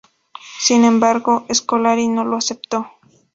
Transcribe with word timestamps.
Sin 0.59 0.83
embargo, 0.83 1.45
Scolari 1.53 2.07
no 2.07 2.25
lo 2.25 2.35
aceptó. 2.37 2.87